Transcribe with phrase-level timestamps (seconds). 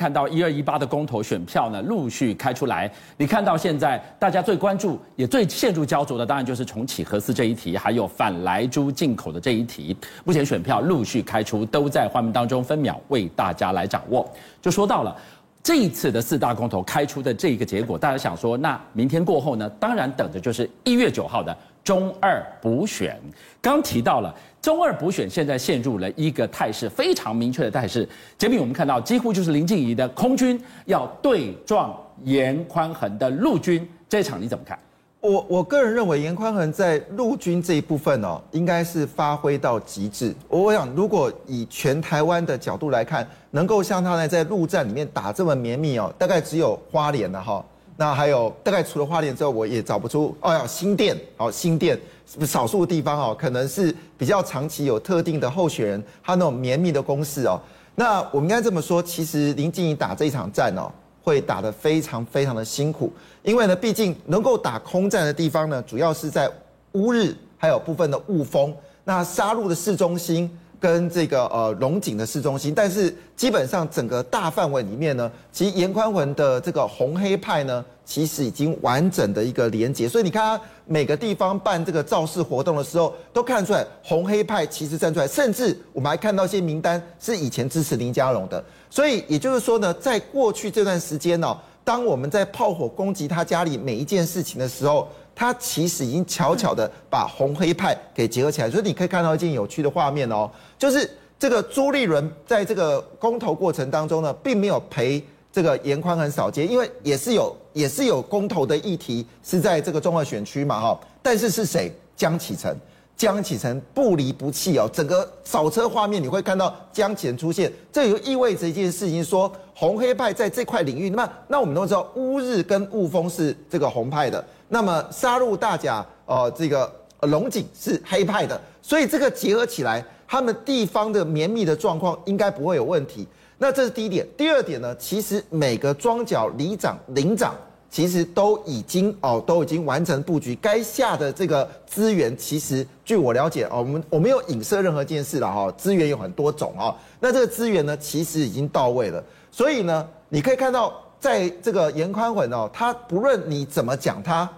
[0.00, 9.94] 看到一二一八的公投选票呢陆续开出来，你看到现在大家最关注也最陷入焦灼的，当然就是重启核四这一题，还有反莱猪进口的这一题。
[10.24, 14.26] 目前选票陆续开出，都在画面当中分秒为大家来掌握。
[14.62, 15.14] 就说到了
[15.62, 19.68] 这一次的四大公投开出的这一个结果，大家想说，那明天过后呢？
[19.78, 21.54] 当然等的就是一月九号的
[21.90, 23.20] 中二补选。
[23.60, 24.32] 刚提到了。
[24.62, 28.06] 中二补选现在陷入了一个态势非常明确的态势，
[28.38, 34.78] 前面我们看到几乎就是林静怡的空军要对撞严宽恒的陆军，这场你怎么看？
[35.20, 40.34] 我我个人认为严宽恒在陆军这一部分哦，应该是发挥到极致。
[40.46, 47.64] 我想，如果以全台湾的角度来看，能够像他呢在陆战里面打这么绵密哦，大概只有花莲了哈。
[48.00, 52.00] 那还有大概除了花莲之后，我也找不出哦，要新店哦，新店。
[52.46, 57.60] 少数地方哦，可能是比较长期有特定的候选人，他那种绵密的攻势哦。
[57.96, 60.90] 那我们应该这么说，其实林静仪打这一场战哦，
[61.22, 66.50] 会打得非常非常的辛苦，因为呢，毕竟能够打空战的地方呢，主要是在
[66.92, 77.84] 乌日，还有部分的雾峰，那沙鹿的市中心跟这个呃龙井的市中心，但是基本上整个大范围里面呢，其实颜宽恒的这个红黑派呢。
[78.02, 88.64] 其实已经完整的一个连结，所以你看他每个地方办这个造势活动的时候，都看出来红黑派其实站出来，甚至我们还看到一些名单是以前支持林佳龙的。
[88.90, 95.08] 所以也就是说呢，在过去这段时间呢，当我们在炮火攻击他家里每一件事情的时候，
[95.40, 98.70] 他其实已经悄悄的把红黑派给结合起来。
[98.70, 105.24] 所以你可以看到一件有趣的画面哦，就是这个朱立伦在这个公投过程当中呢，并没有陪。
[105.52, 111.92] 这个严宽恒扫街，因为也是有也是有公投的议题是在这个中二选区嘛哈，但是是谁？
[112.16, 112.72] 江启臣，
[113.16, 126.90] 江启臣不离不弃哦，整个扫车画面你会看到江启臣出现，这就意味着一件事情，说红黑派在这块领域，那么那我们都知道乌日跟雾峰是这个红派的，那么沙鹿大甲呃这个
[127.22, 133.26] 龙井是黑派的，所以这个结合起来，他们地方的绵密的状况应该不会有问题。
[133.58, 134.96] 那这是第一点，第二点呢？
[134.96, 137.54] 其实每个庄脚里长、领长，
[137.90, 145.70] 其实都已经哦，都已经完成布局，该下的这个资源，其实据我了解哦，我们我没有影射任何一件事了哈。
[145.72, 149.22] 资源有很多种哦，那这个资源呢，其实已经到位了。
[149.50, 154.48] 所以呢，你可以看到，在这个颜宽恒哦，他不论你怎么讲他，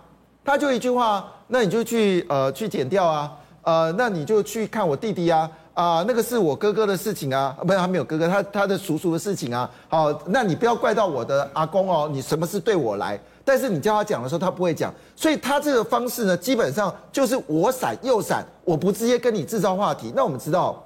[0.45, 3.33] 他就一句话，那你就去呃去剪掉啊，
[3.63, 5.51] 呃，那你就去看我弟弟啊。
[5.75, 9.69] 啊、那个是我哥哥的事情啊，不是他没有哥哥，他他的叔叔的事情啊。
[9.89, 13.19] 好、那你不要怪到我的阿公哦，你什么事对我来？
[13.43, 20.13] 但是你叫他讲的时候，他不会讲，所以他这个方式呢，基本上就是我闪又闪，我不直接跟你制造话题。
[20.15, 20.85] 那我们知道，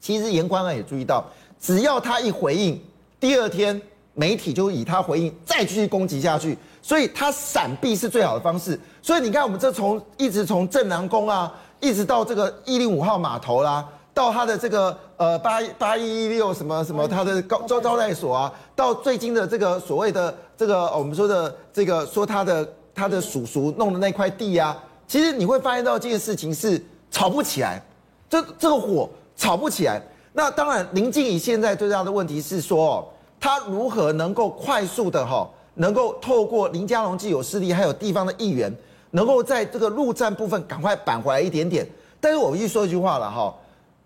[0.00, 1.22] 其实严宽恒也注意到，
[1.60, 2.82] 只要他一回应，
[3.20, 3.78] 第二天
[4.14, 8.78] 媒体就以他回应再继续攻击下去，所以他闪避是最好的方式。
[9.02, 13.86] 所以你看，我们这从一直从镇南宫啊，一直到这个一零五号码头啦。
[14.14, 26.80] 到他的这个呃八八一一六什么什么他的高招招待所啊，到最近的这个所谓的这个我们说的这个说他的他的叔叔弄的那块地啊，其实你会发现到这件事情是
[27.10, 27.84] 吵不起来，
[28.30, 30.00] 这这个火吵不起来。
[30.32, 33.08] 那当然林静仪现在最大的问题是说哦，
[33.44, 38.74] 他如何能够快速的哈，能够透过林佳龙既有势力还有地方的议员，
[39.10, 41.86] 能够在这个陆战部分赶快扳回来一点点。
[42.22, 43.54] 但是我必须说一句话了哈。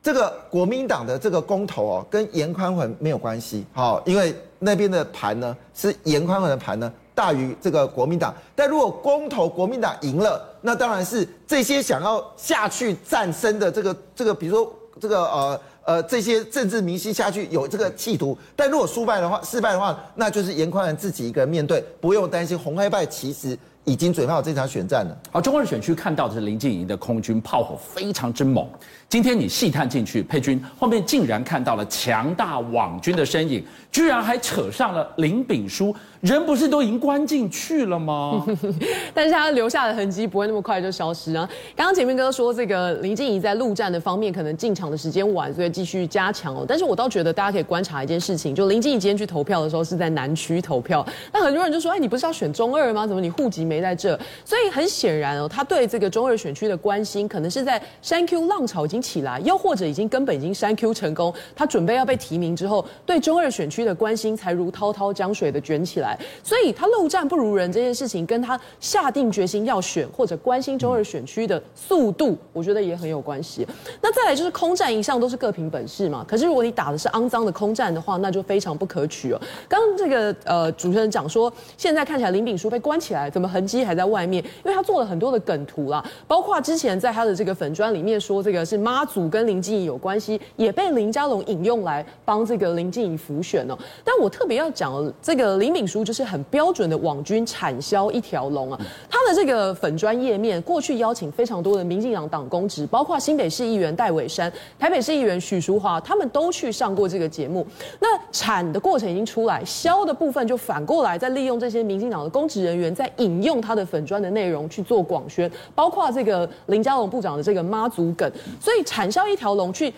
[0.02, 8.34] 这个国民党的这个公投哦，跟颜宽恒没有关系，好，因为那边的盘呢是颜宽恒的盘呢大于这个国民党。
[8.56, 18.36] 但如果公投国民党赢了，那当然是这些想要下去战争的这个这个，比如说这个呃呃这些政治明星下去有这个企图。
[18.54, 23.58] 但如果输败的话，失败的话，那就是严宽仁自己一个人面对，不用担心红黑败其实。
[23.88, 25.16] 已经准备好这场选战了。
[25.30, 28.68] 好，中二选区看到的是林静怡的空军炮火非常之猛。
[29.08, 38.44] 今天你细探进去，佩君后面竟然看到了强大网军的身影，居然还扯上了林炳书，人不是都已经关进去了吗？
[39.14, 41.48] 但是他留下的痕迹不会那么快就消失啊。
[41.74, 46.66] 刚刚前面哥说这个林静怡在陆战的方面可能进场的时间晚，所以继续加强哦。
[46.68, 53.06] 但是我倒觉得大家可以观察一件事情，就林静怡今天去投票的时候是在南区投票，那很多人就说，哎，你不是要选中二吗？
[53.06, 53.77] 怎么你户籍没？
[53.78, 66.18] 没在这，所以很显然哦，他对这个中二选区的关心，可能是在删 Q 浪潮已经起来，又或者已经根本已经删 Q 成功，他准备要被提名之后，对中二选区的关心才如滔滔江水的卷起来。
[66.42, 73.66] 所以他陆战不如人这件事情，跟他下定决心要选或者关心中二选区的速度，我觉得也很有关系。
[74.00, 79.40] 那再来就是空战一向都是各凭本事嘛，可是如果你打的是肮脏的空战的话，那就非常不可取哦。
[79.68, 84.42] 刚这个呃主持人讲说，现在看起来林炳书被关起来，怎么很迹还在外面？
[84.64, 93.78] 因为他做了很多的梗图啦，包括之前在他的这个粉砖里面说这个是妈祖跟林静怡有关系，也被林佳龙引用来帮这个林静怡浮选哦。
[94.02, 98.80] 但我特别要讲，这个林敏书就是很标准的网军产销一条龙啊。
[99.10, 107.66] 他的这个粉砖页面过去邀请非常多的民进党党公职，包括新北市议员戴伟山、台北市议员许淑华，他们都去上过这个节目。
[108.00, 118.30] 那产的过程已经出来，销的部分就反过来再利用这些民进党的公职人员，在引用用他的粉砖的内容去做广宣，包括这个林佳龙部长的这个妈祖梗，
[118.60, 119.92] 所以产销一条龙去。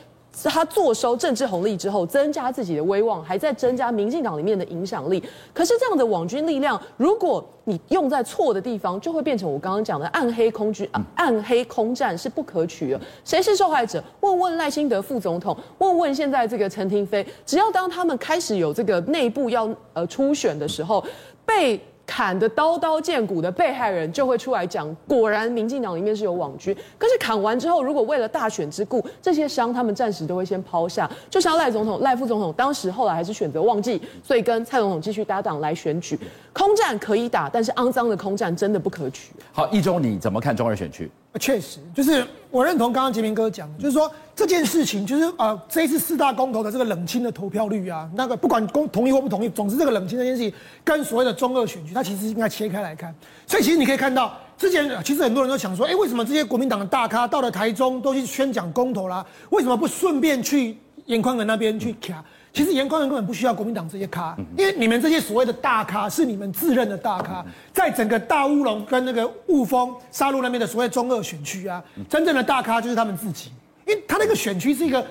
[0.45, 5.21] 他坐收政治红利之后，增加自己的威望，还在增加民进党里面的影响力。
[5.53, 13.01] 可是这样的网军力量，如果你用在错的地方，就会变成我刚刚讲的暗黑空军、暗黑空战，是不可取的。
[13.25, 14.01] 谁是受害者？
[14.21, 17.27] 问问赖清德副总统，问问现在这个陈廷飞。
[17.45, 21.05] 只要当他们开始有这个内部要呃初选的时候，
[21.45, 21.79] 被。
[22.11, 26.77] 砍得刀刀见骨的被害人就会出来讲，果然民进党里面是有网军。
[26.99, 31.09] 可是砍完之后，如果为了大选之故，这些伤他们暂时都会先抛下。
[31.31, 36.19] 就像赖总统、赖副总统当时后来还是选择忘记，所以跟蔡总统继续搭档来选举。
[36.53, 39.33] 空战可以打，但是肮脏的空战真的不可取。
[39.53, 41.09] 好，一中你怎么看中二选区？
[41.39, 53.15] 确实，就是我认同刚刚杰明哥讲，就是说这件事情，就是呃，这一次四大公投的这个冷清的投票率啊，那个不管公同意或不同意，总之这个冷清这件事情，跟所谓的中二选区，它其实应该切开来看。
[53.47, 59.25] 所以其实你可以看到，之前其实很多人都想说，哎，为什么这些国民党的大咖到了台中都去宣讲公投啦？
[59.51, 62.25] 为什么不顺便去颜宽恒那边去卡？
[62.53, 73.51] 其实严宽恒根本不需要国民党这些咖，因为你们这些所谓的大咖是你们自认的大咖，在整个大乌龙跟那个雾峰沙鹿那边的所谓中二选区啊，真正的大咖就是他们自己，
[73.87, 75.07] 因为他那个选区是一个。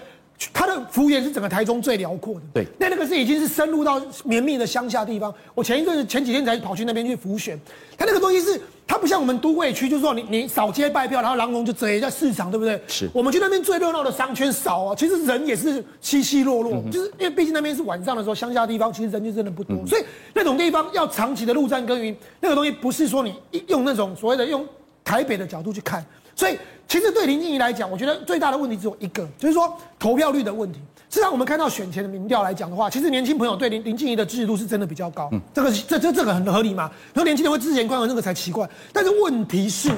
[0.53, 5.35] 他的幅员是整个台中最辽阔的，对，那那个是已经是深入到绵密的乡下地方。
[5.53, 7.59] 我前一阵子前几天才跑去那边去辅选，
[7.97, 12.81] 他那个东西是它不像我们都会区，就是说你你扫街拜票，然后狼龙就贼在市场，对不对？
[12.87, 13.07] 是。
[13.13, 20.03] 我们去那边最热闹的商圈少啊，其实人也是稀稀落落，嗯、就是因为毕竟那边是晚上的时候，乡下地方其实人就真的不多，嗯、所以
[20.33, 23.35] 那种地方要长期的陆战耕耘，那个东西不是说你
[23.67, 24.67] 用那种所谓的用
[25.03, 26.03] 台北的角度去看。
[26.39, 26.57] 所以，
[26.87, 30.79] 其实对林静怡来讲，我觉得最大的问题只有一个，就是说投票率的问题。
[31.09, 35.27] 事实上，我们看到选前的民调来讲的话，其实年轻朋友对林林静怡的支持度是真的比较高。
[35.33, 36.89] 嗯，这个这这这个很合理嘛？
[37.13, 38.65] 然后年轻人会支持严宽恒，那个才奇怪。
[38.93, 39.91] 但是问题是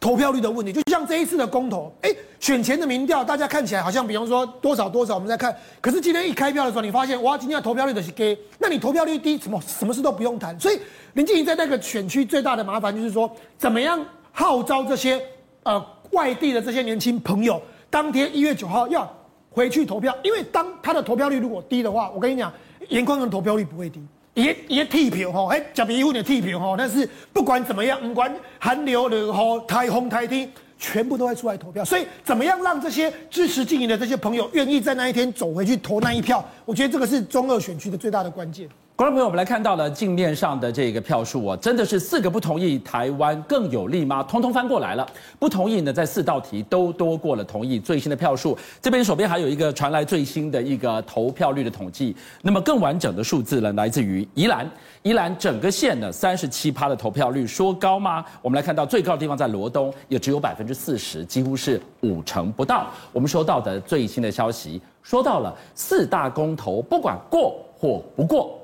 [0.00, 5.56] 投票率的问题，就像这一次的公投，哎，选前的民调大家看起来好像，比方说多少多少，我们在看。
[5.80, 10.58] 可是今天一开票的时候，你发现哇，今天的投票率的是给，那你投票率低，什么什么事都不用谈。
[10.58, 10.80] 所以
[11.12, 15.22] 林静怡在那个选区最大的麻烦就是说，怎么样号召这些。
[15.64, 19.10] 呃，外地的这些年轻朋友，当天一月九号要
[19.50, 22.52] 回去投票，因为当他的投票率如果低的话，我跟你讲，
[22.88, 24.00] 严宽的投票率不会低，
[24.34, 38.68] 也也铁票哈，哎，假比一户的替票哈，但是不管怎么样，不管寒流热雨台风台风，全部都会出来投票，所以怎么样让这些支持静仪的这些朋友愿意在那一天走回去投那一票，我觉得这个是中二选区的最大的关键。
[38.96, 44.22] 观众朋友，我们来看到了镜面上的这个票数啊，真的是四个不同意，台湾更有利吗？
[44.22, 45.04] 通通翻过来了，
[45.36, 47.80] 不同意呢，在四道题都多过了同意。
[47.80, 52.14] 最新的票数，这边手边还有一个传来最新的一个投票率的统计。
[52.40, 54.70] 那么更完整的数字呢，来自于宜兰，
[55.02, 58.24] 宜兰整个县呢三十七趴的投票率，说高吗？
[58.42, 62.86] 我们来看到最高的地方在罗东，也只有百分之四十，几乎是五成不到。
[63.12, 68.56] 我们收到的最新的消息，说到了四大公投，不管过或不过。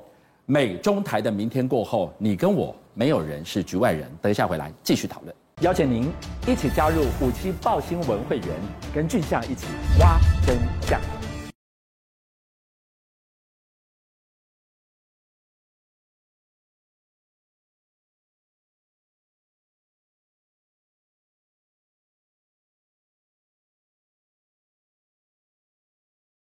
[0.51, 4.11] 美中台的明天过后，你跟我没有人是局外人。
[4.21, 5.33] 等一下回来继续讨论。
[5.61, 6.11] 邀请您
[6.45, 8.47] 一起加入五七报新闻会员，
[8.93, 9.67] 跟俊相一起
[9.97, 11.20] 挖真相。